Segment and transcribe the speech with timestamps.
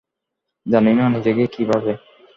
[0.65, 1.93] জানি না নিজেকে কী ভাবে।